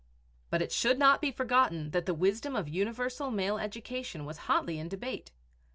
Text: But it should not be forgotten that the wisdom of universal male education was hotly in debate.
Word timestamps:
But 0.49 0.63
it 0.63 0.71
should 0.71 0.97
not 0.97 1.21
be 1.21 1.29
forgotten 1.31 1.91
that 1.91 2.07
the 2.07 2.15
wisdom 2.15 2.55
of 2.55 2.67
universal 2.67 3.29
male 3.29 3.59
education 3.59 4.25
was 4.25 4.39
hotly 4.49 4.79
in 4.79 4.89
debate. 4.89 5.29